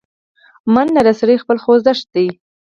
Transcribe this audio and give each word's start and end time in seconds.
منډه 0.73 1.01
د 1.07 1.09
سړي 1.19 1.35
خپله 1.41 1.59
خوځښت 1.63 2.05
ده 2.13 2.25